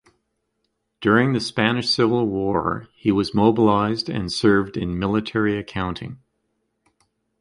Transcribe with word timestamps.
During 0.99 1.33
the 1.33 1.39
Spanish 1.39 1.87
civil 1.91 2.25
war 2.25 2.87
he 2.95 3.11
was 3.11 3.35
mobilised 3.35 4.09
and 4.09 4.31
served 4.33 4.75
in 4.75 4.97
military 4.97 5.59
accounting. 5.59 6.17